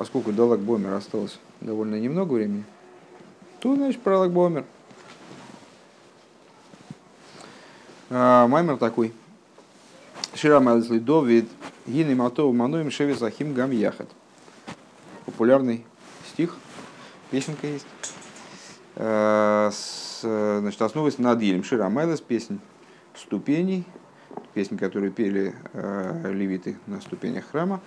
[0.00, 2.64] поскольку до Лагбомер осталось довольно немного времени,
[3.60, 4.64] то, значит, про Лагбомер.
[8.08, 9.12] А, Маймер такой.
[10.34, 11.50] Шира Майлсли Довид,
[11.86, 14.08] Гины Матов Мануем Шеви Захим Гам Яхат.
[15.26, 15.84] Популярный
[16.32, 16.56] стих,
[17.30, 17.86] песенка есть.
[18.96, 19.70] А,
[20.22, 21.62] значит, основывается на Адилем.
[21.62, 22.58] Шира Майлес, песнь
[23.14, 23.84] ступеней,
[24.54, 27.82] песнь, которую пели э, левиты на ступенях храма,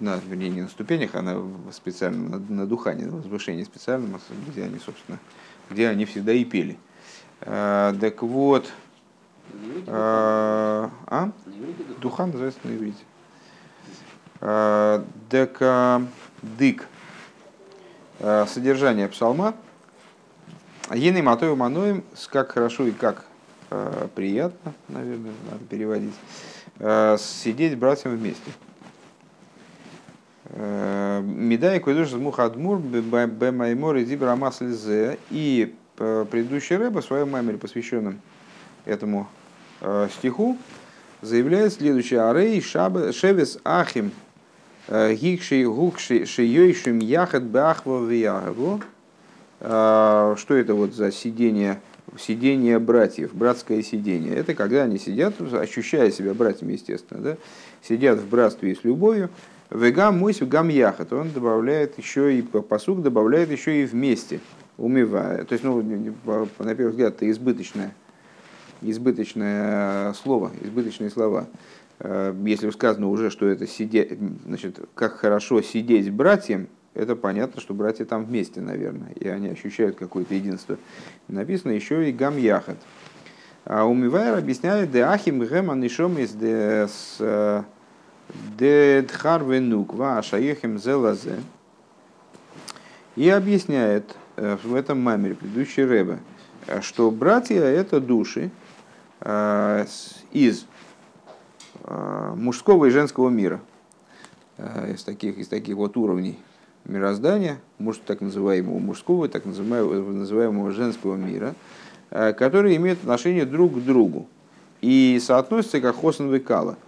[0.00, 1.42] на, вернее, не на ступенях, а на,
[1.72, 5.18] специально на, на духане, на возвышении специальном, где они, собственно,
[5.70, 6.78] где они всегда и пели.
[7.40, 8.70] Э, так вот,
[9.86, 11.32] э, а?
[12.00, 13.04] Духан называется на иврите.
[14.40, 16.00] Э, так, э,
[16.42, 16.86] дык.
[18.20, 19.54] Э, содержание псалма.
[20.92, 23.24] Ены матою мануем, как хорошо и как
[23.70, 26.14] э, приятно, наверное, надо переводить,
[26.78, 28.50] э, сидеть с братьями вместе.
[30.50, 34.60] Медай койдуш мухадмур бемаймор и дибрамас
[35.30, 38.20] И предыдущий рэба в своем маймере, посвященном
[38.84, 39.28] этому
[40.18, 40.58] стиху,
[41.22, 42.22] заявляет следующее.
[42.22, 44.12] Арей шевес ахим
[44.88, 48.82] гикши гукши шиёйшим яхат бахва виягаву.
[49.60, 51.80] Что это вот за сидение,
[52.18, 54.34] сидение братьев, братское сидение?
[54.34, 57.36] Это когда они сидят, ощущая себя братьями, естественно, да?
[57.82, 59.30] сидят в братстве и с любовью,
[59.70, 61.12] Вегам мойс гам яхат.
[61.12, 64.40] Он добавляет еще и посук добавляет еще и вместе,
[64.76, 65.44] умывая.
[65.44, 67.94] То есть, ну, на первый взгляд, это избыточное,
[68.82, 71.46] избыточное слово, избыточные слова.
[72.00, 77.74] Э, если сказано уже, что это сидеть, значит, как хорошо сидеть братьям, это понятно, что
[77.74, 80.78] братья там вместе, наверное, и они ощущают какое-то единство.
[81.26, 82.76] Написано еще и гам яхат.
[83.64, 87.62] А умывая объясняет, де ахим гэм анишом из де с э,
[88.58, 91.40] Дедхар венуква ашаехем зелазе.
[93.16, 96.18] И объясняет э, в этом мамере предыдущий Рэбе,
[96.80, 98.50] что братья это души
[99.20, 99.86] э,
[100.32, 100.66] из
[101.84, 103.60] э, мужского и женского мира,
[104.88, 106.38] из таких, из таких вот уровней
[106.84, 111.54] мироздания, муж, так называемого мужского, так называемого, называемого женского мира,
[112.10, 114.28] которые имеют отношение друг к другу
[114.80, 116.76] и соотносятся как хосен векала–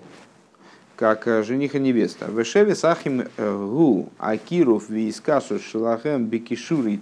[0.96, 2.26] как э, жених и невеста.
[2.26, 7.00] Вешеве сахим э, гу акиров вискасу шелахем бекишури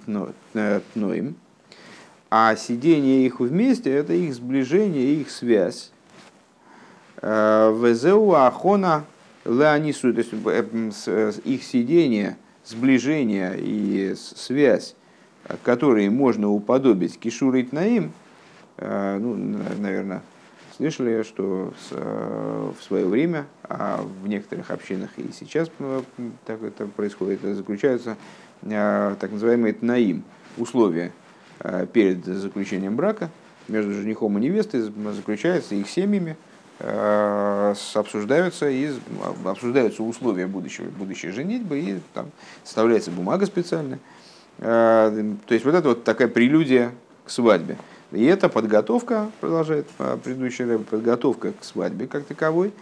[0.54, 1.36] э, тноим.
[2.30, 5.92] А сидение их вместе– это их сближение, их связь.
[7.22, 9.04] Везеу ахона
[9.44, 14.96] леонису, то есть их сидение, сближение и связь,
[15.62, 18.12] которые можно уподобить кишурит наим,
[18.78, 19.36] ну,
[19.78, 20.22] наверное,
[20.76, 26.02] Слышали, что э, в свое время, а в некоторых общинах и сейчас э,
[26.46, 28.16] так это происходит, заключаются
[28.62, 30.24] э, так называемые тнаим,
[30.56, 31.12] условия
[31.92, 33.30] перед заключением брака
[33.68, 36.36] между женихом и невестой, заключаются их семьями,
[36.78, 38.90] обсуждаются, и,
[39.44, 42.32] обсуждаются условия будущего, будущей женитьбы, и там
[42.64, 44.00] составляется бумага специальная.
[44.58, 46.92] То есть вот это вот такая прелюдия
[47.24, 47.78] к свадьбе.
[48.14, 52.72] И это подготовка, продолжает а, предыдущий рэб, подготовка к свадьбе как таковой.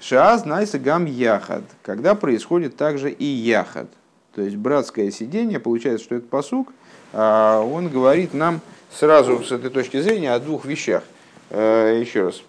[0.00, 3.88] Шааз найса гам яхад, когда происходит также и яхад.
[4.34, 6.72] То есть братское сидение, получается, что это посук,
[7.12, 8.60] а, он говорит нам
[8.90, 11.04] сразу с этой точки зрения о двух вещах.
[11.50, 12.42] А, еще раз.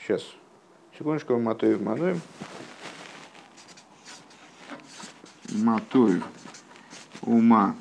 [0.00, 0.22] Сейчас.
[0.96, 2.18] Секундочку, Матоев, Матоев.
[5.50, 6.22] Матоев.
[7.22, 7.74] Ума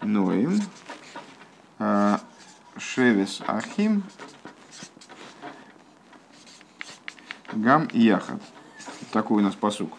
[0.00, 0.60] Ноем.
[2.76, 4.02] Шевис Ахим
[7.52, 8.40] Гам Яхат.
[9.12, 9.92] Такой у нас посук.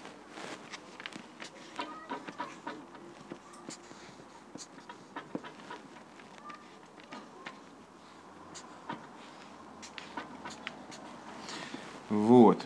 [12.09, 12.59] Вот.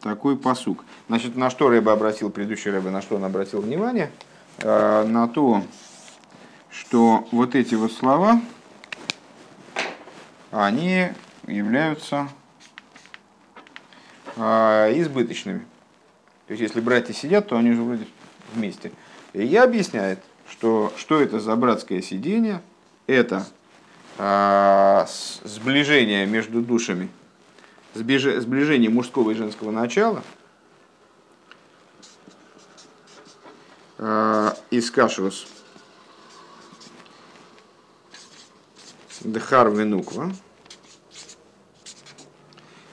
[0.00, 0.84] Такой посук.
[1.08, 4.10] Значит, на что Рэба обратил, предыдущий Рэба, на что он обратил внимание?
[4.58, 5.62] Э, на то,
[6.70, 8.40] что вот эти вот слова,
[10.54, 11.08] они
[11.48, 12.28] являются
[14.36, 15.66] а, избыточными.
[16.46, 18.06] То есть, если братья сидят, то они уже вроде
[18.52, 18.92] вместе.
[19.32, 22.62] И я объясняет, что, что это за братское сидение.
[23.08, 23.44] Это
[24.16, 25.08] а,
[25.42, 27.08] сближение между душами,
[27.94, 30.22] сближение мужского и женского начала
[33.98, 35.48] а, из кашус
[39.24, 40.32] Дхар Венуква.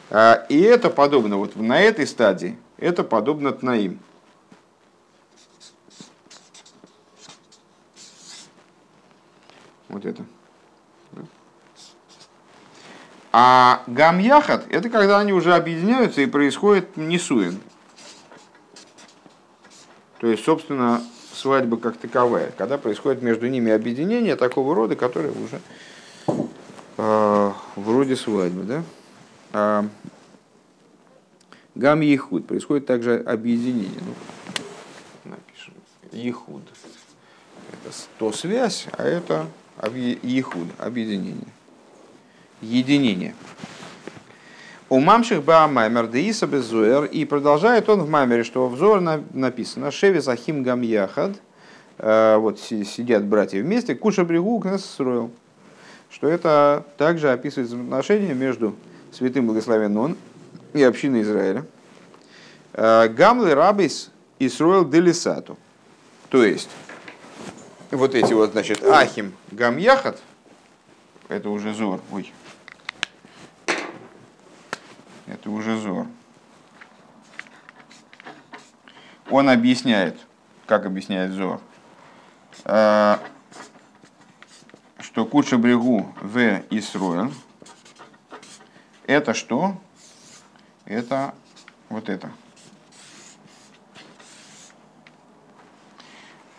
[0.10, 4.00] А, и это подобно, вот на этой стадии, это подобно Тнаим.
[9.88, 10.26] Вот это.
[13.34, 17.62] А гамьяхат– это когда они уже объединяются и происходит несуин.
[20.20, 21.02] То есть, собственно,
[21.34, 25.62] свадьба как таковая, когда происходит между ними объединение такого рода, которое уже
[26.98, 28.64] вроде свадьбы.
[28.64, 28.84] Да?
[29.54, 29.86] А,
[31.76, 32.48] гам Ехуд.
[32.48, 34.02] Происходит также объединение.
[34.02, 35.74] Ну, напишем.
[36.12, 36.64] Ехуд.
[37.72, 39.48] Это то связь, а это
[40.24, 41.48] Ехуд, объединение
[42.62, 43.34] единение.
[44.90, 47.06] У мамших ба маймер деиса безуэр.
[47.06, 51.40] И продолжает он в маймере, что в Зор написано Шеви Захим Гам Яхад.
[51.98, 53.96] Э, вот сидят братья вместе.
[53.96, 55.32] Куша брегу нас строил.
[56.12, 58.76] Что это также описывает взаимоотношения между
[59.12, 60.18] святым благословен
[60.74, 61.66] и общиной Израиля.
[62.74, 65.58] Э, Гамлы рабис Исруэл делисату.
[66.30, 66.70] То есть,
[67.92, 70.20] вот эти вот, значит, Ахим Гам Яхад,
[71.28, 72.32] это уже Зор, ой,
[75.28, 76.08] это уже Зор.
[79.30, 80.18] Он объясняет,
[80.66, 81.62] как объясняет Зор,
[82.66, 83.18] э,
[85.12, 87.34] что Куча Брегу в Исруэл
[89.06, 89.76] это что?
[90.86, 91.36] Это
[91.90, 92.32] вот это.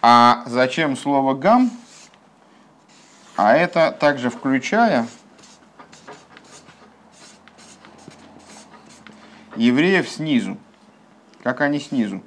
[0.02, 1.70] А зачем слово гам?
[3.37, 5.08] А это также включая
[9.56, 10.58] евреев снизу.
[11.43, 12.22] Как они снизу?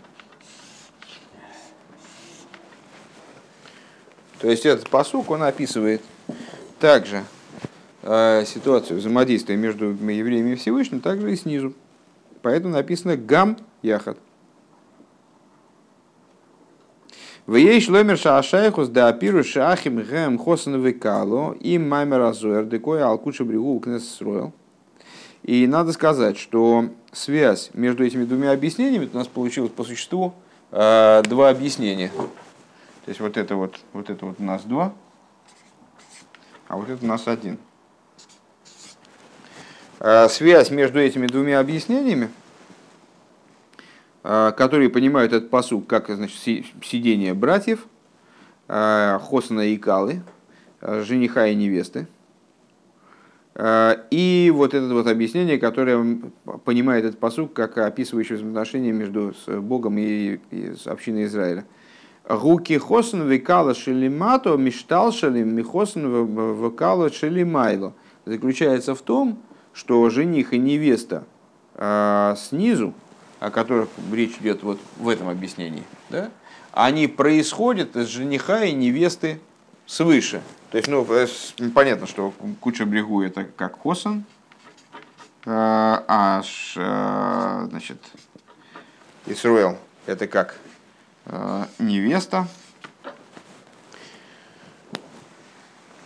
[4.40, 6.02] То есть этот посук, он описывает
[6.86, 7.24] также
[8.04, 11.74] э, ситуацию взаимодействия между евреями и Всевышним, также и снизу.
[12.44, 14.20] Поэтому написано гам яхат.
[17.48, 23.44] В ей шломер шаашайхус да апиру шахим гэм хосан векало и маймер азуэр декой алкуча
[23.46, 24.54] бригу кнес строил.
[25.42, 30.36] И надо сказать, что связь между этими двумя объяснениями у нас получилось по существу
[30.72, 32.12] э, два объяснения.
[33.06, 34.94] То есть вот это вот, вот это вот у нас два,
[36.68, 37.58] а вот это у нас один.
[40.00, 42.30] Э, связь между этими двумя объяснениями,
[44.24, 46.38] э, которые понимают этот посук как значит,
[46.84, 47.86] сидение братьев,
[48.68, 50.24] Хосана и Калы,
[50.82, 52.08] жениха и невесты,
[53.56, 56.20] и вот это вот объяснение, которое
[56.66, 60.40] понимает этот посук как описывающее взаимоотношения между Богом и,
[60.86, 61.66] общиной Израиля.
[62.28, 67.94] Руки хосен векала шелимато миштал шелим михосен векала шелимайло.
[68.26, 69.38] Заключается в том,
[69.74, 71.26] что жених и невеста
[71.76, 72.94] э, снизу,
[73.40, 76.32] о которых речь идет вот в этом объяснении, да,
[76.72, 79.40] они происходят из жениха и невесты
[79.86, 80.42] свыше.
[80.72, 81.28] То есть, ну, э,
[81.76, 84.26] понятно, что куча брегу это как Хосан,
[85.46, 86.42] э, а
[86.76, 87.98] э, значит,
[89.28, 89.78] Исруэл
[90.08, 90.56] это как
[91.80, 92.48] невеста.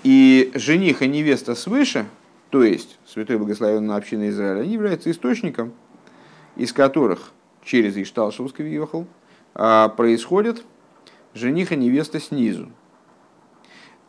[0.03, 2.07] И жених и невеста свыше,
[2.49, 5.73] то есть Святой Благословенная Община Израиля, они являются источником,
[6.55, 7.31] из которых
[7.63, 9.07] через Ишталшевский въехал,
[9.53, 10.63] происходит
[11.33, 12.71] жених и невеста снизу.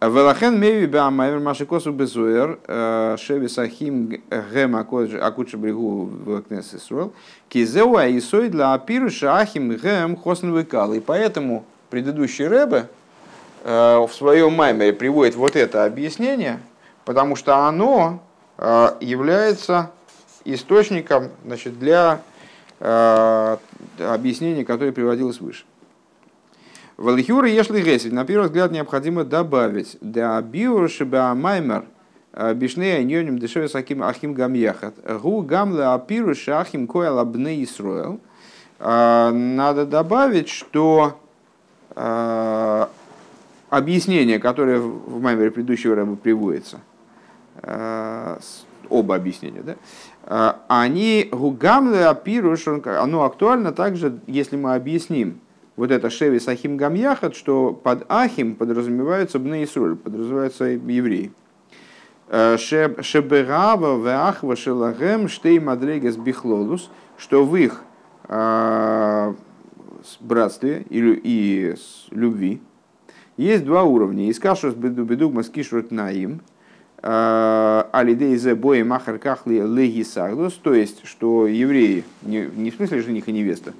[0.01, 7.13] Велахен меви бамайвер машикосу безуэр э, шеви сахим гэм акуча брегу в кнес Исруэл
[7.51, 10.95] кизеуа исой для апируша ахим гэм хосн выкал.
[10.95, 12.87] И поэтому предыдущий Рэбе
[13.63, 16.61] э, в своем маймере приводит вот это объяснение,
[17.05, 18.23] потому что оно
[18.57, 19.91] э, является
[20.47, 22.23] источником значит, для
[22.81, 25.65] объяснения, которое приводилось выше.
[27.01, 28.13] Валихюра ешли гесить.
[28.13, 29.97] На первый взгляд необходимо добавить.
[30.03, 30.91] Да биур
[31.35, 31.87] маймер
[32.55, 34.95] бишнея ньоним дешеве саким ахим гам яхат.
[35.23, 38.21] Гу гам ле апиру шахим коя лабне Исруэл.
[38.79, 41.19] Надо добавить, что
[43.71, 46.81] объяснение, которое в маймере предыдущего рэба приводится,
[48.91, 55.41] оба объяснения, да, они гугамле апируш, оно актуально также, если мы объясним,
[55.81, 61.33] вот это Шеви Сахим Гамьяхат, что под Ахим подразумеваются Бны Исруль, подразумеваются евреи.
[62.29, 67.81] Э, Шеберава Веахва Шелагем Штей Мадрегес Бихлолус, что в их
[68.29, 69.33] э,
[70.21, 71.75] братстве и,
[72.11, 72.61] любви
[73.39, 74.31] есть два уровня.
[74.31, 76.43] Искашус бедугма скишрут наим,
[77.03, 80.05] э, алидейзе бои махар кахли леги
[80.63, 83.73] то есть, что евреи, не, в смысле жених и невеста,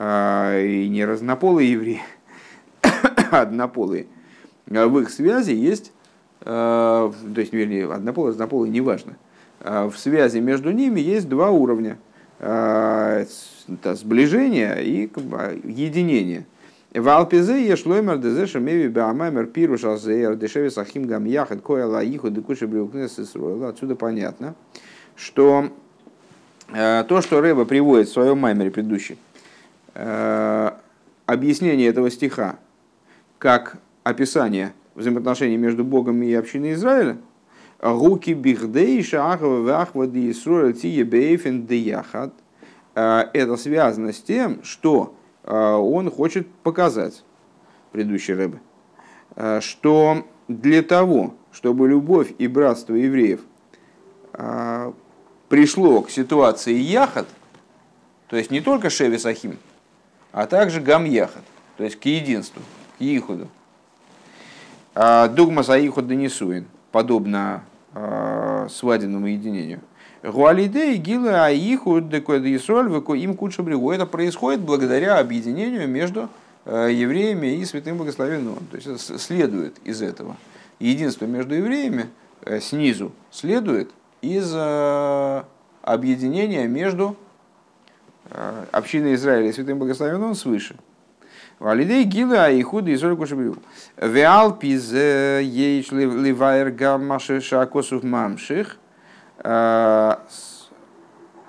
[0.00, 2.00] и не разнополые евреи,
[2.82, 4.06] а однополые,
[4.70, 5.92] а в их связи есть
[6.42, 9.16] то есть, вернее, однополые, однополые, неважно,
[9.60, 11.98] в связи между ними есть два уровня.
[13.84, 15.10] Сближение и
[15.64, 16.46] единение.
[16.94, 22.30] В Алпизе я шлоймер дезе шамеви баамаймер пиру шалзеер дешеви сахим гам яхет коя лаиху
[22.30, 24.54] декуши брюкнес Отсюда понятно,
[25.14, 25.68] что
[26.68, 29.18] то, что Рэба приводит в своем маймере предыдущем,
[31.26, 32.58] объяснение этого стиха
[33.38, 37.18] как описание взаимоотношений между Богом и общиной Израиля,
[37.80, 42.34] Руки бихдей шахва вахвади Исруэль тие бейфен деяхат.
[42.94, 47.24] Это связано с тем, что он хочет показать,
[47.92, 48.60] предыдущий рыбы,
[49.60, 53.40] что для того, чтобы любовь и братство евреев
[55.48, 57.26] пришло к ситуации яхат,
[58.28, 59.56] то есть не только Шеви Сахим,
[60.32, 61.44] а также Гам Яхат,
[61.76, 62.62] то есть к единству,
[62.98, 63.48] к Ихуду.
[64.94, 67.62] Дугма за Ихуд Денисуин, подобно
[68.68, 69.80] свадебному единению.
[70.22, 73.90] Гуалиде и Гила Аиху Декодисоль им куча брегу.
[73.90, 76.28] Это происходит благодаря объединению между
[76.66, 78.56] евреями и святым благословенным.
[78.70, 80.36] То есть следует из этого.
[80.78, 82.10] Единство между евреями
[82.60, 84.54] снизу следует из
[85.82, 87.16] объединения между
[88.72, 90.76] общиной Израиля и святым благословенным свыше.
[91.58, 93.56] Валидей гила и худы и соль кушабрю.
[93.96, 98.78] Веал пиз ейш ливайр гаммаши шакосов мамших.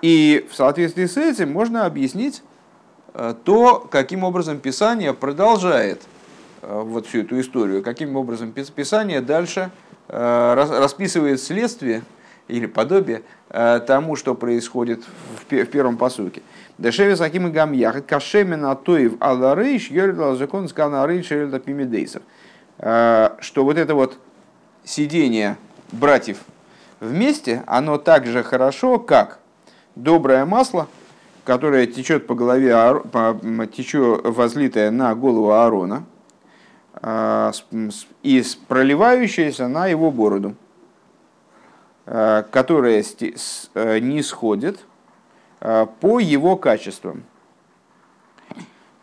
[0.02, 2.42] И в соответствии с этим можно объяснить
[3.44, 6.02] то, каким образом Писание продолжает
[6.60, 9.70] вот всю эту историю, каким образом Писание дальше
[10.08, 12.02] расписывает следствие
[12.48, 15.04] или подобие тому, что происходит
[15.48, 16.42] в первом посуке.
[16.78, 22.22] Дешеве саким и гам яхат кашемена тоев аларейш йордал закон скана рейш йорда пимидейсов.
[22.78, 24.18] Что вот это вот
[24.84, 25.56] сидение
[25.92, 26.38] братьев
[26.98, 29.38] вместе, оно так же хорошо, как
[29.94, 30.88] доброе масло,
[31.44, 32.74] которое течет по голове,
[33.76, 36.04] течет возлитое на голову Аарона
[38.22, 40.54] и проливающееся на его бороду,
[42.04, 43.04] которое
[44.00, 44.80] не сходит–
[45.62, 47.22] Э, по его качествам.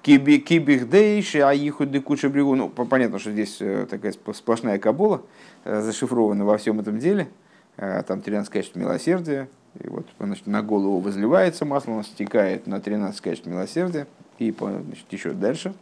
[0.02, 2.56] Кибихдейши, а ихуды куча брегу.
[2.56, 5.22] Ну, понятно, что здесь э, такая сплошная кабула
[5.64, 7.30] э, зашифрована во всем этом деле.
[7.78, 9.48] Там 13 качеств милосердия.
[9.82, 14.06] И вот значит, на голову возливается масло, оно стекает на 13 качеств милосердия.
[14.38, 15.74] И значит, еще дальше.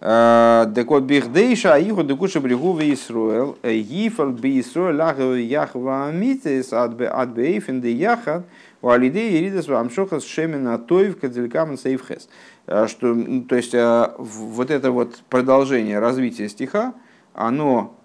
[0.00, 6.72] Так вот, бихдейша, а иху декуша брегу в Исруэл, гифал би Исруэл, лахав яхва амитес,
[6.72, 8.44] ад бейфен де яхад,
[8.80, 12.28] у Алидеи Иридас Вамшохас Шемина Тоев Кадзелькаман Сейфхес.
[12.66, 13.14] Э, что,
[13.48, 16.94] то есть э, вот это вот продолжение развития стиха,
[17.34, 17.96] оно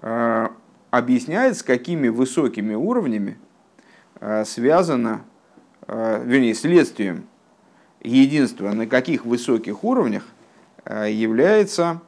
[0.00, 0.48] э,
[0.90, 3.38] объясняет, с какими высокими уровнями
[4.44, 5.24] связано,
[5.88, 7.24] вернее, следствием
[8.04, 10.24] единства, на каких высоких уровнях
[10.86, 12.00] является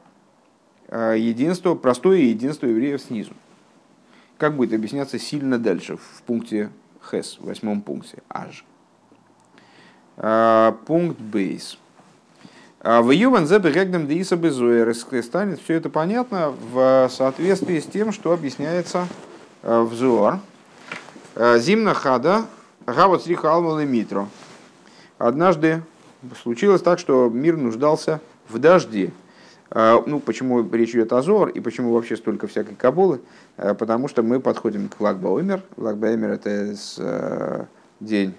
[0.91, 3.33] единство, простое единство евреев снизу.
[4.37, 6.69] Как будет объясняться сильно дальше в пункте
[7.09, 8.65] Хес, в восьмом пункте, аж.
[10.17, 11.77] А, пункт Бейс.
[12.83, 18.31] В Юван Зебе Регдем Дииса Безуэр станет все это понятно в соответствии с тем, что
[18.31, 19.07] объясняется
[19.63, 20.39] в Зуар.
[21.35, 22.45] Зимна хада
[22.85, 24.27] Гават Срихалмал и Митро.
[25.17, 25.81] Однажды
[26.43, 29.11] случилось так, что мир нуждался в дожде.
[29.73, 33.19] Ну, почему речь идет о Зор и почему вообще столько всякой кабулы?
[33.57, 35.61] Э, потому что мы подходим к Лагбаумер.
[35.77, 37.65] Лагбаумер– это э,
[37.99, 38.35] день,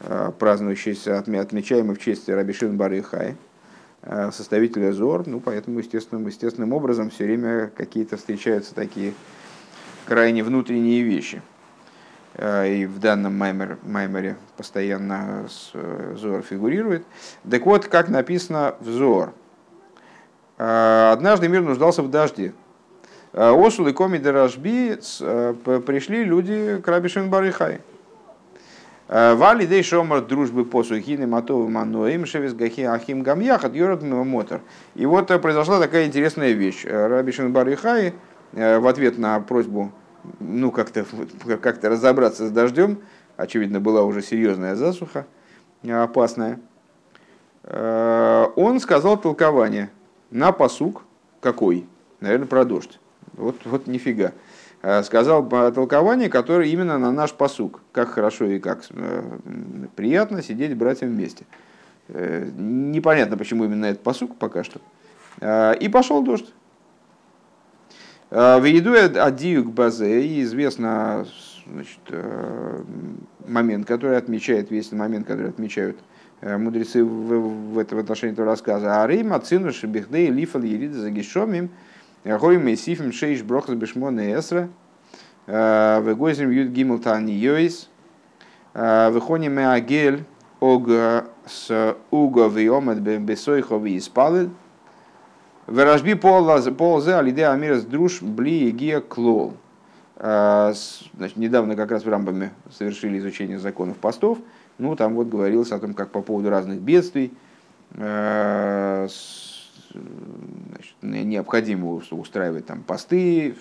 [0.00, 3.36] э, празднующийся, отмечаемый в честь Рабишин Бары Хай,
[4.32, 5.26] составителя Зор.
[5.26, 9.14] Ну, поэтому естественным, естественным образом все время какие-то встречаются такие
[10.06, 11.42] крайне внутренние вещи.
[12.36, 15.46] И в данном маймер, маймере постоянно
[16.16, 17.04] Зор фигурирует.
[17.48, 19.32] Так вот, как написано в Зор.
[20.56, 22.52] Однажды мир нуждался в дожде,
[23.34, 27.80] Э, Осул и Коми Деражби э, пришли люди к Раби Барихай.
[29.08, 34.60] Э, Вали дей шомар дружбы по сухины матовы мануэм шевис гахи ахим гамьяхат йорат мотор.
[34.94, 36.84] И вот произошла такая интересная вещь.
[36.84, 38.14] Раби Барихай
[38.52, 39.90] в ответ на просьбу
[40.40, 41.04] ну, как-то
[41.60, 43.00] как разобраться с дождем,
[43.36, 45.26] очевидно, была уже серьезная засуха,
[45.88, 46.60] опасная,
[47.62, 49.90] он сказал толкование
[50.30, 51.04] на посук
[51.44, 51.86] какой?
[52.20, 52.98] Наверное, про дождь.
[53.34, 54.32] Вот, вот нифига.
[54.82, 57.82] А, сказал толкование, которое именно на наш посук.
[57.92, 59.38] Как хорошо и как э,
[59.94, 61.44] приятно сидеть братьям вместе.
[62.08, 64.80] Э, непонятно, почему именно этот посук пока что.
[65.80, 66.50] И пошел дождь.
[68.30, 71.26] В еду адиюк базе, и известно
[71.66, 72.00] значит,
[73.46, 75.98] момент, который отмечает, весь момент, который отмечают
[76.40, 79.02] мудрецы в, в, этом отношении этого рассказа.
[79.02, 81.70] А Рейма цину шебихдей лифал ерида за гишомим,
[82.24, 84.68] гойм сифим шейш брохас бешмон эсра,
[85.46, 87.88] вегойзим юд гимл тани йойс,
[88.74, 90.24] выхоним агель
[90.60, 90.88] ог
[91.46, 94.50] с уго виомат бесойхов и испалил,
[95.66, 99.54] Веражби ползе алиде амирас друж бли гия клол.
[100.16, 104.38] Значит, недавно как раз в Рамбаме совершили изучение законов постов.
[104.78, 107.32] Ну, там вот говорилось о том, как по поводу разных бедствий
[107.92, 109.08] э,
[109.92, 113.54] значит, необходимо устраивать там посты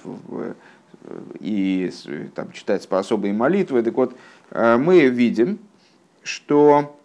[1.39, 1.91] и
[2.35, 3.83] там, читать особые молитвы.
[3.83, 4.15] Так вот,
[4.51, 5.59] э, мы видим,
[6.23, 6.97] что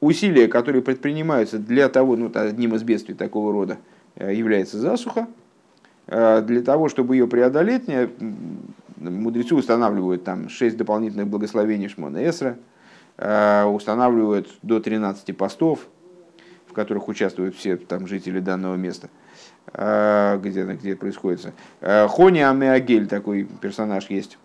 [0.00, 3.78] усилия, которые предпринимаются для того, ну, одним из бедствий такого рода,
[4.18, 5.26] является засуха.
[6.06, 7.84] Э, для того, чтобы ее преодолеть,
[8.98, 12.56] мудрецы устанавливают там 6 дополнительных благословений Шмона Эсра,
[13.16, 15.88] э, устанавливают до 13 постов,
[16.66, 19.08] в которых участвуют все там жители данного места,
[19.72, 21.52] где, где происходит.
[21.80, 24.36] Хони Амеагель, такой персонаж есть,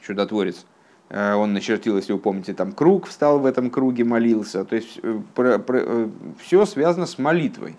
[0.00, 0.64] чудотворец.
[1.10, 4.64] Он начертил, если вы помните, там круг, встал в этом круге, молился.
[4.64, 5.00] То есть
[5.34, 6.08] про, про,
[6.38, 7.76] все связано с молитвой.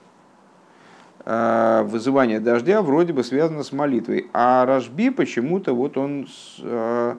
[1.29, 4.27] Э, вызывание дождя вроде бы связано с молитвой.
[4.31, 7.15] А Рашби почему-то вот он с, э,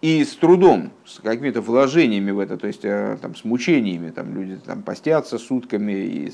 [0.00, 4.34] и с трудом, с какими-то вложениями в это, то есть э, там, с мучениями, там
[4.34, 5.92] люди там, постятся сутками.
[5.92, 6.32] И,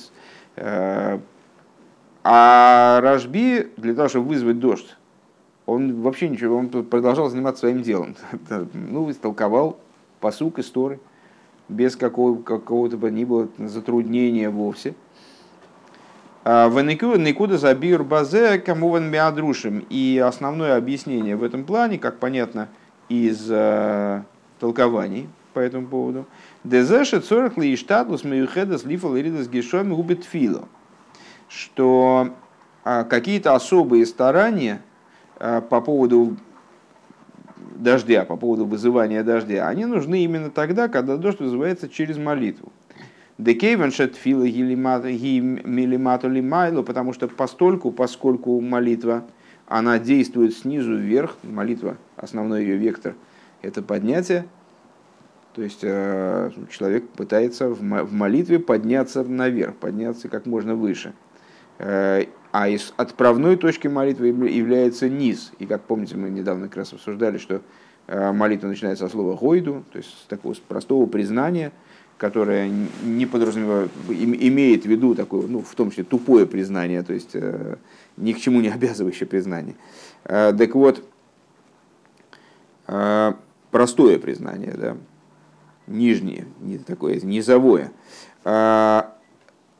[2.22, 4.96] а Рашби для того, чтобы вызвать дождь,
[5.66, 8.14] он вообще ничего, он продолжал заниматься своим делом.
[8.74, 9.80] Ну, истолковал
[10.20, 11.00] посук истории
[11.68, 14.94] без какого, какого-то бы ни было затруднения вовсе–
[16.46, 19.84] в Никуда забир базе камуван миадрушим.
[19.90, 22.68] И основное объяснение в этом плане, как понятно
[23.08, 24.22] из э,
[24.60, 26.24] толкований по этому поводу,
[26.62, 30.68] дезешет сорок ли штатлус миюхедас лифал иридас гешоми губит фило,
[31.48, 32.30] что
[32.84, 34.82] э, какие-то особые старания
[35.40, 36.36] э, по поводу
[37.74, 42.70] дождя, по поводу вызывания дождя, они нужны именно тогда, когда дождь вызывается через молитву.
[43.38, 44.44] Декейвеншет фила
[46.82, 49.24] потому что постольку, поскольку молитва,
[49.66, 53.14] она действует снизу вверх, молитва, основной ее вектор,
[53.60, 54.46] это поднятие,
[55.54, 61.12] то есть э, человек пытается в молитве подняться наверх, подняться как можно выше.
[61.78, 65.52] Э, а из отправной точки молитвы является низ.
[65.58, 67.60] И как помните, мы недавно как раз обсуждали, что
[68.06, 71.72] э, молитва начинается со слова «гойду», то есть с такого простого признания–
[72.18, 72.70] которая
[73.02, 77.76] не подразумевает, имеет в виду такое, ну, в том числе тупое признание, то есть э,
[78.16, 79.74] ни к чему не обязывающее признание.
[80.24, 81.04] Э, так вот,
[82.86, 83.32] э,
[83.70, 84.96] простое признание, да,
[85.86, 87.92] нижнее, не такое низовое.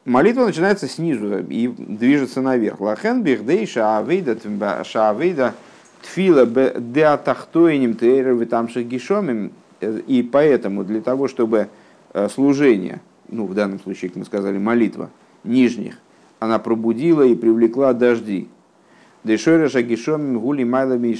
[0.05, 2.79] Молитва начинается снизу и движется наверх.
[2.79, 4.37] Лахен бихдей шаавейда
[4.85, 5.53] шаавейда
[6.01, 9.51] тфила деатахтоиним тейрер там гишомим.
[9.81, 11.67] И поэтому для того, чтобы
[12.29, 15.09] служение, ну в данном случае, как мы сказали, молитва
[15.43, 15.99] нижних,
[16.39, 18.47] она пробудила и привлекла дожди.
[19.23, 21.17] Дешойра шагишом гули майлами.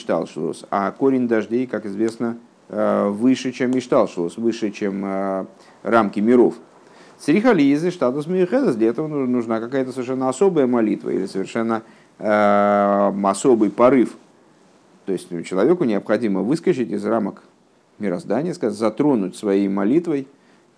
[0.69, 2.38] А корень дождей, как известно,
[2.69, 5.45] э, выше, чем ишталшилус, выше, чем э,
[5.83, 6.55] рамки миров.
[7.17, 11.81] Црихализы, штатус мирхедас, для этого нужна какая-то совершенно особая молитва или совершенно
[12.19, 14.15] э, особый порыв.
[15.05, 17.43] То есть человеку необходимо выскочить из рамок
[17.97, 20.27] мироздания, сказать, затронуть своей молитвой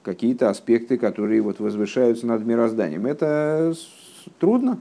[0.10, 3.06] какие-то аспекты, которые вот возвышаются над мирозданием.
[3.06, 3.76] Это
[4.40, 4.80] трудно,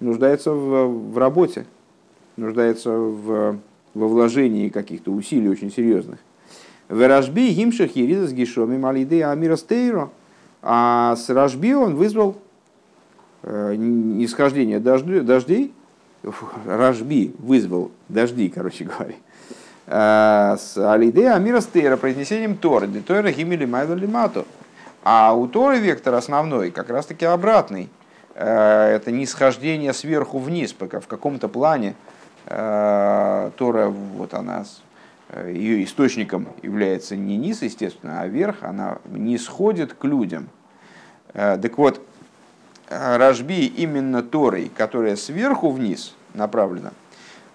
[0.00, 1.66] нуждается в, в работе,
[2.38, 3.58] нуждается в,
[3.92, 6.20] во вложении каких-то усилий очень серьезных.
[6.88, 10.10] Веражби гимшах еридас гишоми малиды амирастейро.
[10.62, 12.38] А с Рашби он вызвал
[13.42, 15.74] э, нисхождение дождей, дождей.
[16.64, 19.16] Рашби вызвал дожди, короче говоря,
[19.86, 24.44] с Алиде Амира Стейра, произнесением Торы, де Тора Гимели Майла Лимату.
[25.04, 27.88] А у Торы вектор основной как раз таки обратный.
[28.34, 31.94] Э, это нисхождение сверху вниз, пока в каком-то плане
[32.46, 34.64] э, Тора, вот она,
[35.46, 40.48] ее источником является не низ, естественно, а вверх, она не сходит к людям.
[41.32, 42.00] Так вот,
[42.88, 46.92] Рожби именно Торой, которая сверху вниз направлена–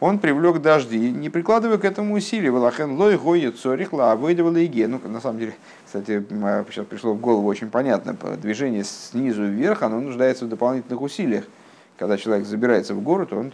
[0.01, 2.49] он привлек дожди, не прикладывая к этому усилий.
[2.49, 4.87] Валахен лой гоет цорихла, выдавала иге.
[4.87, 5.53] Ну, на самом деле,
[5.85, 6.25] кстати,
[6.71, 8.17] сейчас пришло в голову очень понятно.
[8.41, 11.45] Движение снизу вверх, оно нуждается в дополнительных усилиях,
[11.97, 13.53] когда человек забирается в город, он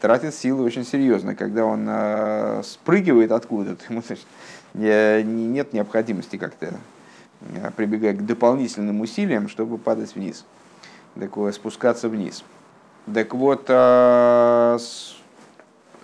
[0.00, 1.34] тратит силы очень серьезно.
[1.34, 4.24] Когда он э, спрыгивает откуда-то, ему значит,
[4.72, 6.72] не, нет необходимости как-то
[7.42, 10.46] э, прибегать к дополнительным усилиям, чтобы падать вниз,
[11.16, 12.44] так спускаться вниз.
[13.12, 14.78] Так вот, э,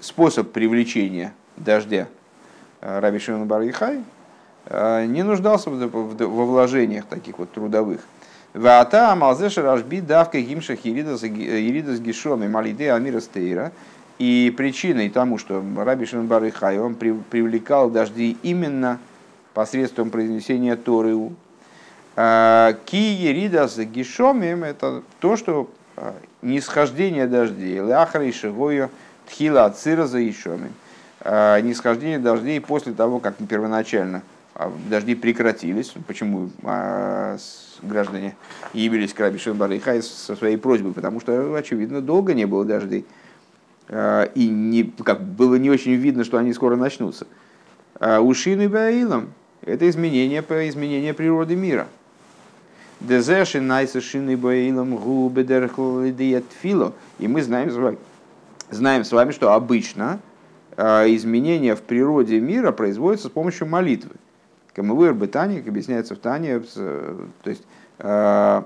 [0.00, 2.08] способ привлечения дождя
[2.80, 8.00] э, Раби Шимон Бар э, не нуждался во вложениях таких вот трудовых.
[8.54, 13.72] Вата Амалзеша Рашби давка гимша Хиридас Гишоми Малиде Амира Стейра.
[14.18, 16.42] И причиной тому, что Раби Шимон Бар
[16.80, 18.98] он привлекал дожди именно
[19.52, 21.32] посредством произнесения Торы.
[22.16, 25.68] Э, Ки Еридас Гишомим это то, что
[26.42, 27.78] нисхождение дождей.
[27.78, 28.90] И Шигою
[29.28, 30.72] Тхила Ацира за Ишомим.
[31.24, 34.22] Нисхождение дождей после того, как первоначально
[34.58, 35.92] а, дожди прекратились.
[36.06, 37.36] Почему а,
[37.82, 38.36] граждане
[38.72, 40.92] явились к Раби Шимбарихай со своей просьбой?
[40.94, 43.04] Потому что, очевидно, долго не было дождей.
[43.88, 47.26] А, и не, как, было не очень видно, что они скоро начнутся.
[48.00, 49.30] Ушины Баилом–
[49.62, 51.86] это изменение, изменение природы мира.
[53.00, 56.94] Дезеши найса шины Баилом губедерхлидиятфило.
[57.18, 57.70] И мы знаем
[58.70, 60.20] знаем с вами, что обычно
[60.76, 64.12] изменения в природе мира производятся с помощью молитвы.
[64.76, 67.62] Камывыр Бетани, как объясняется в Тане, то есть
[67.98, 68.62] э,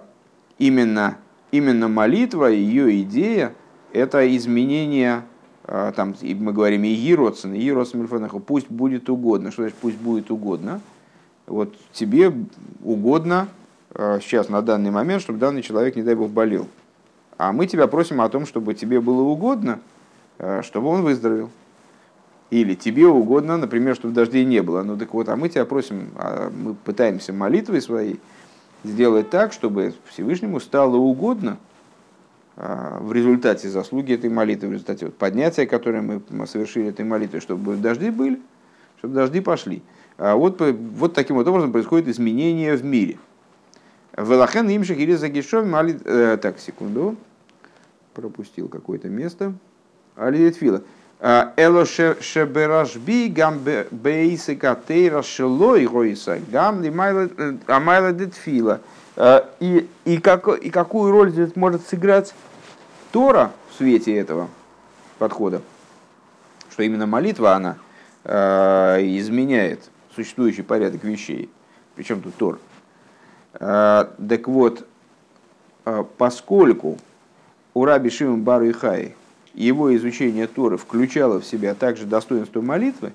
[0.58, 1.18] именно,
[1.52, 3.54] именно молитва, ее идея,
[3.92, 5.22] это изменение,
[5.64, 8.08] э, там, мы говорим, и Иродсон, и Иродсон
[8.44, 9.52] пусть будет угодно.
[9.52, 10.80] Что значит пусть будет угодно?
[11.46, 12.32] Вот тебе
[12.82, 13.46] угодно
[13.94, 16.66] э, сейчас, на данный момент, чтобы данный человек, не дай бог, болел.
[17.38, 19.78] А мы тебя просим о том, чтобы тебе было угодно,
[20.62, 21.50] чтобы он выздоровел.
[22.50, 24.82] Или тебе угодно, например, чтобы дождей не было.
[24.82, 28.18] Ну так вот, а мы тебя просим, а мы пытаемся молитвой своей
[28.82, 31.58] сделать так, чтобы Всевышнему стало угодно
[32.56, 37.40] а, в результате заслуги этой молитвы, в результате вот поднятия, которое мы совершили этой молитвой,
[37.40, 38.40] чтобы дожди были,
[38.98, 39.82] чтобы дожди пошли.
[40.18, 43.18] А вот, вот таким вот образом происходит изменение в мире.
[44.16, 46.02] Велахен имших или загишов молит...
[46.04, 47.16] Э, так, секунду.
[48.12, 49.54] Пропустил какое-то место.
[50.20, 50.82] Алидетфила.
[51.56, 56.82] Эло шеберашби гам бейсы катейра шелой ройса гам
[57.66, 58.80] амайла детфила.
[59.60, 62.34] И, и, как, и какую роль здесь может сыграть
[63.12, 64.48] Тора в свете этого
[65.18, 65.60] подхода?
[66.70, 67.76] Что именно молитва, она
[68.24, 71.50] э, изменяет существующий порядок вещей.
[71.96, 72.58] Причем тут Тор.
[73.52, 74.86] Так вот,
[76.16, 76.98] поскольку
[77.74, 79.16] у Раби Шимон Бару и Хай
[79.54, 83.12] его изучение Торы включало в себя также достоинство молитвы,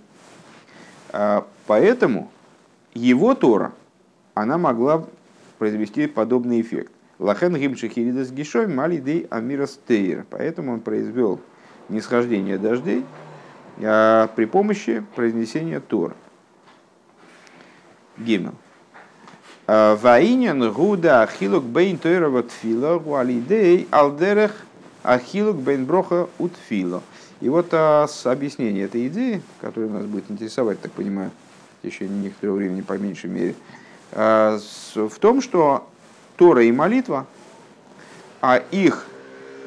[1.10, 2.32] а, поэтому
[2.94, 3.74] его Тора,
[4.34, 5.06] она могла
[5.58, 6.92] произвести подобный эффект.
[7.20, 10.26] Лахен гимшахиридас гишой малидей амирас тейр.
[10.30, 11.40] Поэтому он произвел
[11.88, 13.06] нисхождение дождей
[13.82, 16.16] а, при помощи произнесения Тора.
[18.18, 18.56] Гимел.
[19.68, 24.66] А, Ваинен гуда ахилук бейн тойрова тфила гуалидей алдерех
[25.06, 27.02] Ахилук бен броха утфило.
[27.42, 31.32] И вот а, с объяснение этой идеи, которая нас будет интересовать, так понимаю,
[31.80, 33.56] в течение некоторого времени, по меньшей мере,
[34.12, 35.88] а, с, в том, что
[36.38, 37.28] Тора и молитва,
[38.42, 39.06] а их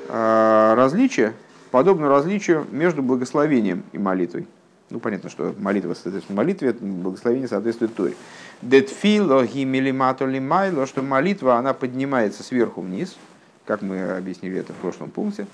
[0.08, 1.34] а, различие
[1.70, 4.46] подобно различию между благословением и молитвой.
[4.90, 8.14] Ну, понятно, что молитва соответствует молитве, благословение соответствует Торе.
[8.62, 13.16] Детфило гимелимато лимайло, что молитва, она поднимается сверху вниз–
[13.68, 15.46] как мы объяснили это в прошлом пункте.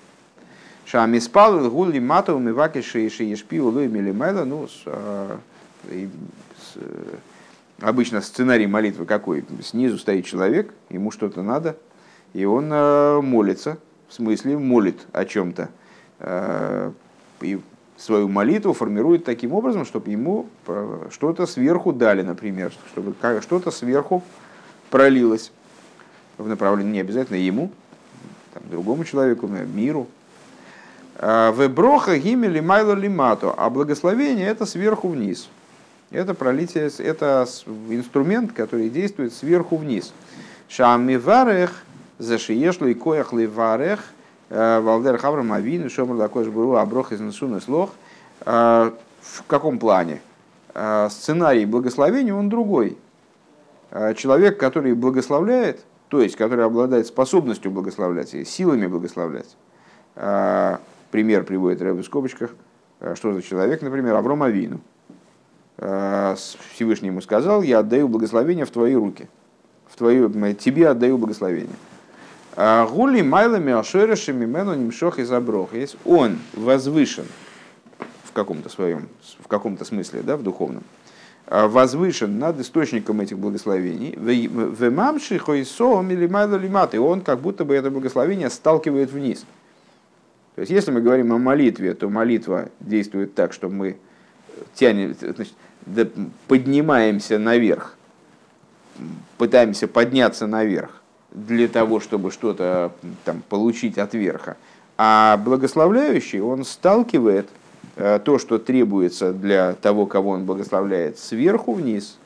[0.85, 4.45] Шами спал гули матов миваки шейши ешпи улуй милимайла.
[4.45, 5.41] Ну, с, а,
[5.89, 6.79] с,
[7.81, 9.45] обычно сценарий молитвы какой?
[9.65, 11.77] Снизу стоит человек, ему что-то надо,
[12.35, 15.71] и он а, молится, в смысле молит о чем-то.
[16.21, 16.93] А,
[17.41, 17.61] и
[17.97, 20.47] свою молитву формирует таким образом, чтобы ему
[21.11, 24.23] что-то сверху дали, например, чтобы что-то сверху
[24.91, 25.51] пролилось
[26.39, 27.71] в направлении не обязательно ему,
[28.55, 30.07] там, другому человеку, миру.
[31.17, 35.49] А, в броха гимели майло лимато, а благословение это сверху вниз.
[36.11, 37.47] Это пролитие, это
[37.89, 40.13] инструмент, который действует сверху вниз.
[40.69, 41.73] Шами варех,
[42.19, 44.01] зашиешло и коях ли варех,
[44.51, 47.91] э, валдер хаврам авин, шомр такой буру, аброх из насуна слох.
[48.47, 50.21] Э, в каком плане?
[51.09, 52.99] Сценарий благословения, он другой.
[54.17, 59.57] Человек, который благословляет, то есть который обладает способностью благословлять, силами благословлять.
[60.17, 62.51] А, пример приводит Рэб в скобочках.
[63.01, 64.81] А, что за человек, например, Авром Авину.
[65.79, 66.37] А,
[66.75, 69.29] Всевышний ему сказал, я отдаю благословение в твои руки.
[69.89, 71.77] В твою, тебе отдаю благословение.
[72.57, 75.71] Гули майлами ашерешами мену нимшох и заброх.
[76.05, 77.27] Он возвышен
[78.25, 79.09] в каком-то своем,
[79.41, 80.85] в каком-то смысле, да, в духовном,
[81.55, 84.17] возвышен над источником этих благословений.
[84.17, 85.37] В мамши.
[85.37, 89.45] И он как будто бы это благословение сталкивает вниз.
[90.57, 93.97] То есть, если мы говорим о молитве, то молитва действует так, что мы
[94.75, 95.55] тянем, значит,
[96.49, 97.97] поднимаемся наверх,
[99.39, 102.93] пытаемся подняться наверх для того, чтобы что-то
[103.25, 104.57] там, получить от верха.
[104.97, 107.49] А благословляющий, он сталкивает
[107.95, 112.19] то, что требуется для того, кого он благословляет, сверху вниз.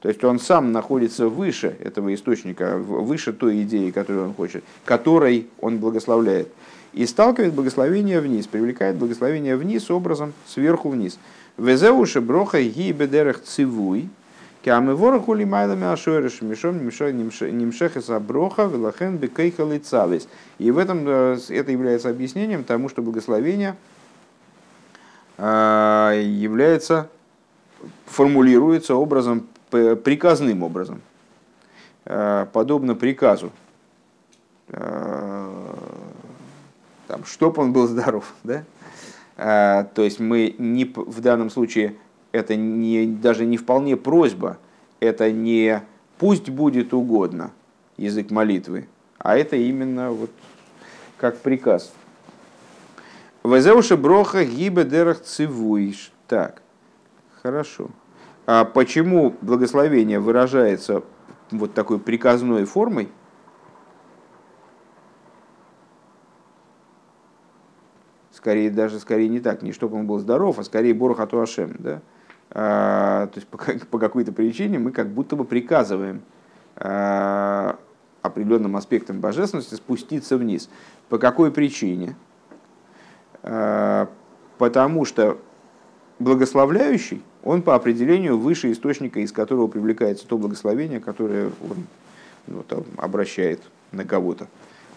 [0.00, 5.46] То есть он сам находится выше этого источника, выше той идеи, которую он хочет, которой
[5.60, 6.48] он благословляет.
[6.92, 11.18] И сталкивает благословение вниз, привлекает благословение вниз образом сверху вниз.
[11.56, 14.08] Везеуши броха ги бедерах цивуй,
[14.64, 20.28] Кямы вороху ли майлами ашориш, мишом нимшех из аброха, велахен бекейха лицавис.
[20.58, 23.91] И в этом э, это является объяснением тому, что благословение э,
[25.42, 27.08] является,
[28.06, 31.00] формулируется образом, приказным образом,
[32.04, 33.50] э, подобно приказу.
[34.68, 35.74] Там,
[37.24, 38.62] чтоб он был здоров, да?
[39.36, 41.96] То есть мы не, в данном случае
[42.30, 44.58] это не, даже не вполне просьба,
[45.00, 45.82] это не
[46.18, 47.50] пусть будет угодно
[47.96, 48.86] язык молитвы,
[49.18, 50.30] а это именно вот
[51.16, 51.92] как приказ.
[53.44, 56.12] Везеуша броха гибе дерах цивуиш.
[56.28, 56.62] Так,
[57.42, 57.90] хорошо.
[58.46, 61.02] А почему благословение выражается
[61.50, 63.08] вот такой приказной формой?
[68.30, 72.00] Скорее, даже скорее не так, не чтобы он был здоров, а скорее Борохату Ашем, да?
[72.50, 73.58] А, то есть по,
[73.90, 76.22] по какой-то причине мы как будто бы приказываем
[76.76, 77.78] а,
[78.20, 80.68] определенным аспектам божественности спуститься вниз.
[81.08, 82.16] По какой причине?
[83.42, 84.08] А,
[84.58, 85.38] потому что
[86.18, 91.86] благословляющий, он по определению выше источника, из которого привлекается то благословение, которое он
[92.46, 94.46] ну, там, обращает на кого-то,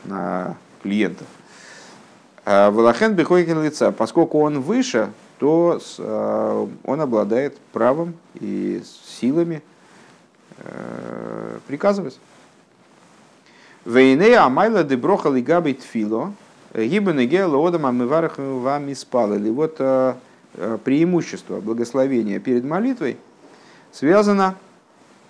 [0.04, 1.26] на клиента.
[2.46, 8.84] Валахен бихойкин лица, поскольку он выше, то э, он обладает правом и
[9.20, 9.64] силами
[10.58, 12.20] э, приказывать.
[13.84, 16.34] Вейне амайла деброха лигаби тфило,
[16.76, 19.50] гибен гела одам амыварах вам испалили.
[19.50, 20.16] Вот э,
[20.84, 23.18] преимущество благословения перед молитвой
[23.92, 24.56] связано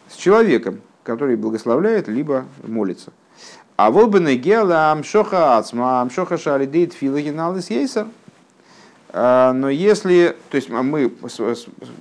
[0.10, 3.12] с человеком, который благословляет, либо молится.
[3.76, 8.08] А волбене гела амшоха ацма амшоха шалидейт филогиналис ейсер–
[9.18, 11.10] а, но если, то есть мы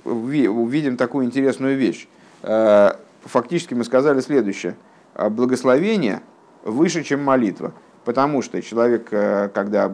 [0.03, 2.09] увидим такую интересную вещь,
[2.43, 4.75] а, фактически мы сказали следующее.
[5.13, 6.21] А, благословение
[6.63, 7.71] выше, чем молитва.
[8.05, 9.91] Потому что человек, когда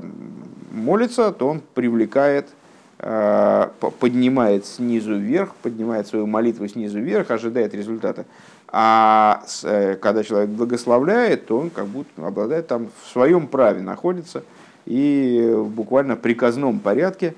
[0.72, 2.50] молится, то он привлекает,
[2.98, 8.26] поднимает снизу вверх, поднимает свою молитву снизу вверх, ожидает результата.
[8.74, 14.44] А э, когда человек благословляет, то он как будто обладает там в своем праве находится–
[14.86, 17.36] и в буквально приказном порядке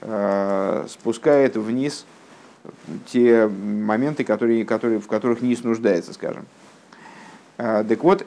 [0.00, 2.06] э, спускает вниз
[3.06, 6.46] те моменты, которые, которые, в которых низ нуждается, скажем.
[7.58, 8.26] Э, так вот,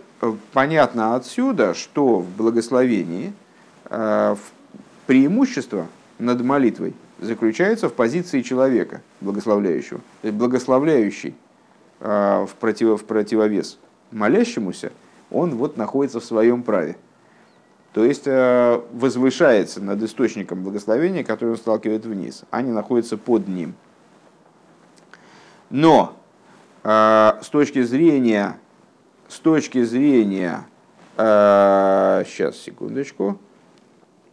[0.53, 3.33] понятно отсюда, что в благословении
[3.85, 4.35] э,
[5.07, 5.87] преимущество
[6.17, 10.01] над молитвой заключается в позиции человека, благословляющего.
[10.23, 11.35] Благословляющий
[11.99, 13.77] в, против, в противовес
[14.11, 14.93] молящемуся,
[15.29, 16.95] он вот находится в своем праве–
[17.93, 23.47] то есть э, возвышается над источником благословения, который он сталкивает вниз, а не находится под
[23.47, 23.73] ним.
[25.71, 26.15] Но
[26.83, 28.57] э, с точки зрения,
[29.29, 30.65] с точки зрения,
[31.15, 33.39] сейчас, э, секундочку,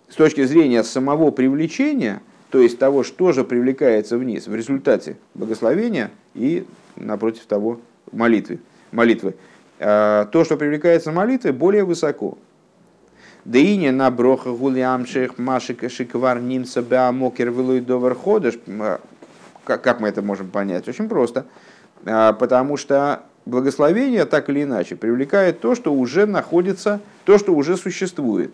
[0.08, 6.10] с точки зрения самого привлечения, то есть того, что же привлекается вниз в результате благословения
[6.34, 7.80] и напротив того
[8.12, 8.58] молитвы,
[8.92, 9.34] молитвы,
[9.78, 12.38] то, что привлекается молитвой, более высоко.
[13.46, 18.58] Деине на броха гулямших машика шиквар нимса беамокер вилуй довар ходыш.
[19.64, 20.88] Как мы это можем понять?
[20.88, 21.46] Очень просто.
[22.04, 27.76] А, потому что благословение так или иначе привлекает то, что уже находится, то, что уже
[27.76, 28.52] существует,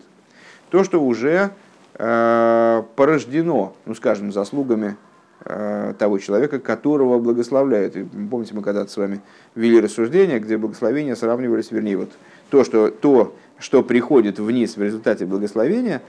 [0.69, 1.49] то, что уже
[1.95, 4.95] э, порождено, ну скажем, заслугами
[5.45, 7.95] э, того человека, которого благословляют.
[7.97, 9.21] И помните, мы когда-то с вами
[9.55, 12.11] вели рассуждение, где благословения сравнивались, вернее, вот
[12.49, 16.01] то, что, то, что приходит вниз в результате благословения,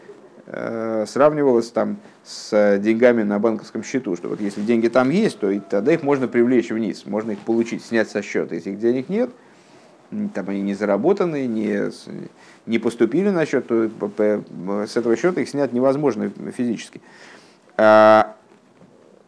[0.47, 5.59] сравнивалось там с деньгами на банковском счету, что вот если деньги там есть, то и
[5.59, 8.55] тогда их можно привлечь вниз, можно их получить, снять со счета.
[8.55, 9.31] Если их денег нет,
[10.35, 11.91] там они не заработаны, не,
[12.67, 13.91] не поступили на счет, то
[14.87, 17.01] с этого счета их снять невозможно физически.
[17.77, 18.37] А,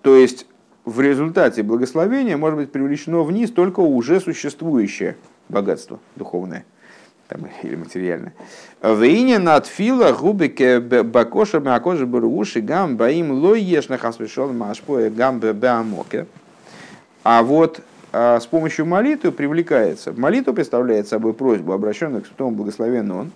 [0.02, 0.46] то есть
[0.84, 5.16] в результате благословения может быть привлечено вниз только уже существующее
[5.48, 6.64] богатство духовное
[7.28, 8.32] там, или материальное.
[8.82, 16.26] Вейне над фила губике бакоша мякожи баруши гам баим лой ешнах асвешол машпоя гам беамоке.
[17.24, 17.80] А вот
[18.12, 20.12] а с помощью молитвы привлекается.
[20.12, 23.30] Молитва представляет собой просьбу, обращенную к святому благословенному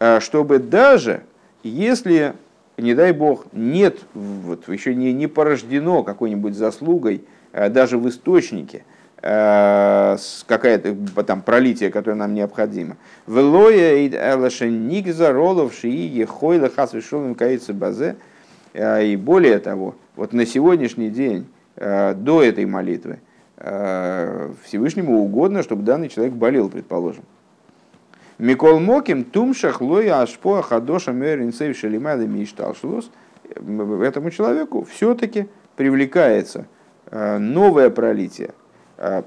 [0.00, 1.22] он, чтобы даже
[1.62, 2.34] если
[2.76, 8.78] не дай бог, нет, вот, еще не, не порождено какой-нибудь заслугой, э, даже в источнике,
[8.78, 8.95] э,
[10.46, 12.96] какая-то там пролитие, которое нам необходимо.
[13.26, 16.92] Велоя и элашеник заролов шии хойла хас
[17.36, 18.16] каицы базе.
[18.72, 23.18] Э, и более того, вот на сегодняшний день, до этой молитвы,
[23.58, 27.22] Всевышнему угодно, чтобы данный человек болел, предположим.
[28.38, 33.10] Микол Моким, Тумшах, Лоя, Ашпоа, Хадоша, Мерин, Сейв, Шалимада, Мишталшлус.
[33.54, 36.66] Этому человеку все-таки привлекается
[37.10, 38.52] э, новое пролитие, э,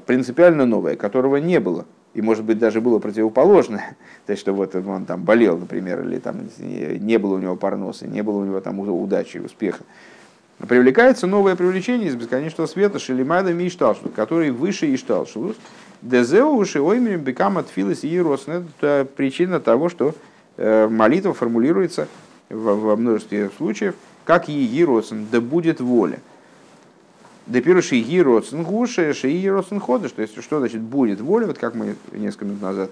[0.05, 1.86] принципиально новое, которого не было.
[2.13, 3.95] И, может быть, даже было противоположное.
[4.25, 8.08] То есть, что вот он там болел, например, или там не было у него парноса,
[8.08, 9.84] не было у него там удачи, успеха.
[10.67, 15.55] Привлекается новое привлечение из бесконечного света Шелимада Мишталшлус, который выше Ишталшлус.
[16.01, 20.15] Дезеу шиоймерим бекам от филос и Это причина того, что
[20.58, 22.08] э, молитва формулируется
[22.49, 26.19] во множестве случаев как егиросен, да будет воля.
[27.49, 30.12] Да пируши егиросен гуше, ши егиросен ходыш.
[30.12, 32.91] То есть, что значит будет воля, вот как мы несколько минут назад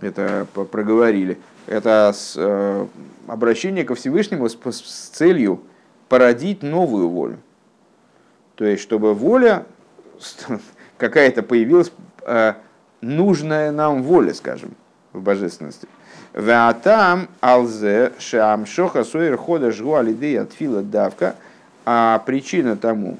[0.00, 1.38] это проговорили.
[1.66, 2.86] Это с, э,
[3.26, 5.60] обращение ко Всевышнему с, с целью
[6.08, 7.38] породить новую волю.
[8.54, 9.66] То есть, чтобы воля
[10.96, 11.92] какая-то появилась
[12.24, 12.54] Э,
[13.00, 14.74] нужная нам воля, скажем,
[15.12, 15.88] в божественности.
[16.32, 21.34] Ватам алзе шам шоха сойер хода жгу алидея тфила давка.
[21.84, 23.18] А причина тому,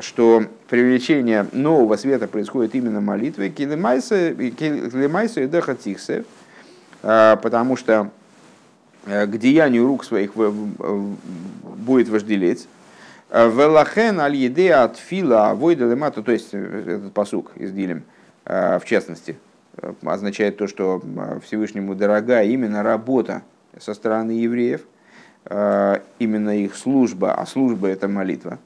[0.00, 6.24] что привлечение нового света происходит именно молитвой, килимайса и дахатихсе,
[7.02, 8.10] э, потому что
[9.06, 12.68] э, к деянию рук своих будет вожделеть.
[13.32, 18.02] Велахен аль еде от фила войда лемата, то есть этот посук из Дилем,
[18.50, 19.38] Э, в частности,
[19.76, 23.42] э, означает то, что э, Всевышнему дорога именно работа
[23.78, 24.82] со стороны евреев,
[26.18, 28.58] именно их служба, а служба это молитва.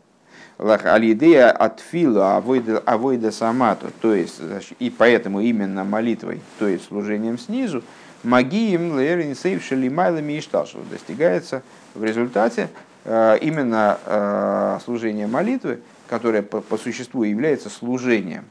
[0.59, 4.41] Алидея от фила авойда самату, то есть,
[4.79, 7.83] и поэтому именно молитвой, то есть служением снизу,
[8.23, 10.43] магием лерин сейвшили майлами и
[10.91, 11.63] достигается
[11.95, 12.69] в результате
[13.05, 18.45] именно служения молитвы, которое по существу является служением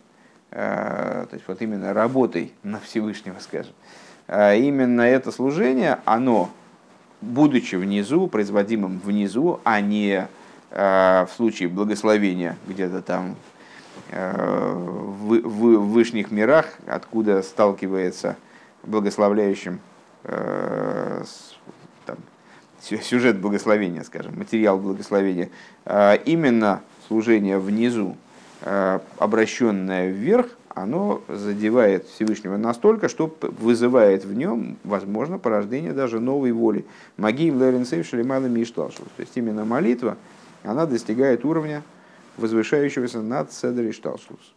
[0.55, 3.73] Э, то есть вот именно работой на Всевышнего, скажем,
[4.27, 6.51] э, именно это служение, оно,
[7.21, 10.27] будучи внизу, производимым внизу, а не э,
[10.75, 13.35] в случае благословения где-то там
[14.09, 18.37] в, в вышних мирах, откуда сталкивается
[18.81, 19.79] благословляющим
[20.23, 22.17] там,
[22.81, 25.49] сюжет благословения, скажем, материал благословения,
[25.85, 28.17] именно служение внизу,
[28.65, 36.53] Э, обращенное вверх, оно задевает Всевышнего настолько, что вызывает в нем, возможно, порождение даже новой
[36.53, 36.85] воли.
[37.17, 39.05] Маги Леренсейв Шалимала Мишталшус.
[39.17, 40.15] То есть именно молитва,
[40.63, 41.83] она достигает уровня
[42.37, 44.53] возвышающегося над Седри Шталшус.